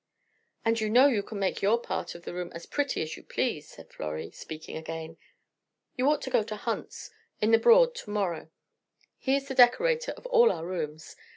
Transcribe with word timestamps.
"And 0.65 0.81
you 0.81 0.89
know 0.89 1.05
you 1.05 1.21
can 1.21 1.37
make 1.37 1.61
your 1.61 1.73
own 1.73 1.83
part 1.83 2.15
of 2.15 2.23
the 2.23 2.33
room 2.33 2.49
as 2.55 2.65
pretty 2.65 3.03
as 3.03 3.15
you 3.15 3.21
please," 3.21 3.67
said 3.69 3.93
Florrie, 3.93 4.31
speaking 4.31 4.75
again. 4.75 5.15
"You 5.95 6.09
ought 6.09 6.23
to 6.23 6.31
go 6.31 6.41
to 6.41 6.55
Hunt's, 6.55 7.11
in 7.39 7.51
the 7.51 7.59
Broad, 7.59 7.93
to 7.93 8.09
morrow; 8.09 8.49
he 9.19 9.35
is 9.35 9.47
the 9.47 9.53
decorator 9.53 10.13
of 10.13 10.25
all 10.25 10.51
our 10.51 10.65
rooms. 10.65 11.15